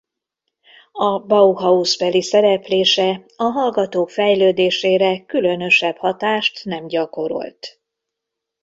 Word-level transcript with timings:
A 0.91 1.19
Bauhaus-beli 1.19 2.21
szereplése 2.21 3.25
a 3.35 3.43
hallgatók 3.43 4.09
fejlődésére 4.09 5.25
különösebb 5.25 5.95
hatást 5.97 6.65
nem 6.65 6.87
gyakorolt. 6.87 7.81